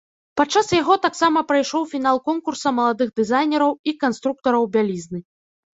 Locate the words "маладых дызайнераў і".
2.81-3.99